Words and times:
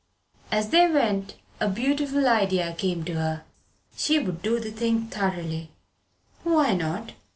As 0.51 0.69
they 0.71 0.91
went 0.91 1.35
a 1.59 1.69
beautiful 1.69 2.27
idea 2.27 2.73
came 2.73 3.05
to 3.05 3.13
her. 3.13 3.43
She 3.95 4.17
would 4.17 4.41
do 4.41 4.59
the 4.59 4.71
thing 4.71 5.05
thoroughly 5.09 5.69
why 6.41 6.73
not? 6.73 7.11